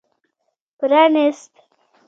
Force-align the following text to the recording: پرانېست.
پرانېست. 0.77 1.53